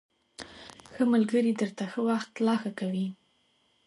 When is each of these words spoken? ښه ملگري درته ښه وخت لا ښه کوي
ښه 0.93 1.03
ملگري 1.11 1.51
درته 1.61 1.83
ښه 1.91 1.99
وخت 2.09 2.31
لا 2.45 2.55
ښه 2.61 2.71
کوي 2.79 3.07